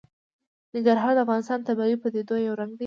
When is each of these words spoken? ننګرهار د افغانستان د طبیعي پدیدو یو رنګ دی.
ننګرهار 0.73 1.13
د 1.15 1.19
افغانستان 1.25 1.59
د 1.61 1.65
طبیعي 1.69 1.95
پدیدو 2.03 2.35
یو 2.47 2.53
رنګ 2.59 2.71
دی. 2.73 2.79